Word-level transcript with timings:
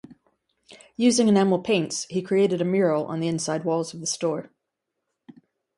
Using 0.97 1.27
enamel 1.27 1.59
paints, 1.59 2.05
he 2.09 2.23
created 2.23 2.59
a 2.59 2.65
mural 2.65 3.05
on 3.05 3.19
the 3.19 3.27
inside 3.27 3.63
walls 3.63 3.93
of 3.93 3.99
the 3.99 4.07
store. 4.07 4.51